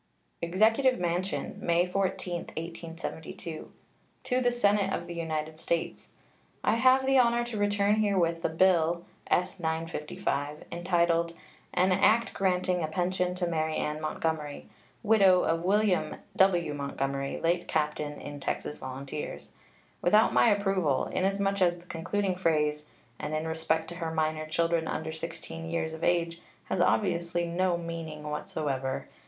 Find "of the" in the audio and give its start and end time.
4.91-5.13